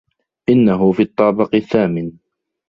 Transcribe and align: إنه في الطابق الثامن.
إنه 0.49 0.91
في 0.91 1.01
الطابق 1.03 1.55
الثامن. 1.55 2.11